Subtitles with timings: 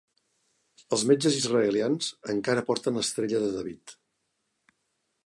[0.95, 3.97] Els metges israelians encara porten l'estrella de David.